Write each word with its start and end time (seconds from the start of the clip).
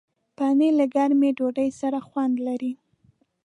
پنېر 0.37 0.73
له 0.79 0.85
ګرمې 0.95 1.29
ډوډۍ 1.37 1.69
سره 1.81 1.97
خوند 2.07 2.35
لري. 2.47 2.73